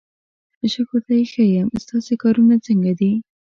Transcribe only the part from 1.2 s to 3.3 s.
ښه یم، ستاسې کارونه څنګه دي؟